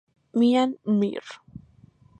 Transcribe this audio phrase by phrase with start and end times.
[0.33, 1.21] Mean Mr.